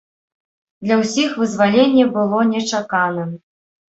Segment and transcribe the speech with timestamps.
[0.85, 3.29] Для ўсіх вызваленне было нечаканым.